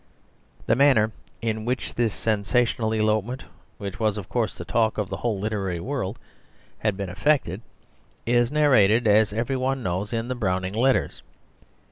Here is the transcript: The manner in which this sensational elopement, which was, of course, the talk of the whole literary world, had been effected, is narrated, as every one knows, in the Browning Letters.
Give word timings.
The 0.65 0.75
manner 0.75 1.11
in 1.43 1.63
which 1.63 1.93
this 1.93 2.15
sensational 2.15 2.91
elopement, 2.91 3.43
which 3.77 3.99
was, 3.99 4.17
of 4.17 4.29
course, 4.29 4.57
the 4.57 4.65
talk 4.65 4.97
of 4.97 5.09
the 5.09 5.17
whole 5.17 5.37
literary 5.37 5.79
world, 5.79 6.17
had 6.79 6.97
been 6.97 7.07
effected, 7.09 7.61
is 8.25 8.51
narrated, 8.51 9.05
as 9.07 9.31
every 9.31 9.57
one 9.57 9.83
knows, 9.83 10.11
in 10.11 10.27
the 10.27 10.33
Browning 10.33 10.73
Letters. 10.73 11.21